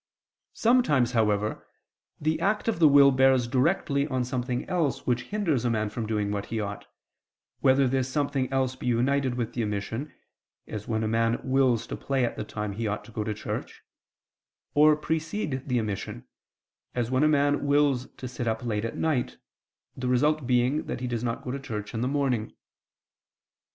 [0.55, 1.63] Sometimes, however,
[2.19, 6.31] the act of the will bears directly on something else which hinders man from doing
[6.31, 6.87] what he ought,
[7.59, 10.11] whether this something else be united with the omission,
[10.65, 13.35] as when a man wills to play at the time he ought to go to
[13.35, 13.83] church
[14.73, 16.25] or, precede the omission,
[16.95, 19.37] as when a man wills to sit up late at night,
[19.95, 22.55] the result being that he does not go to church in the morning.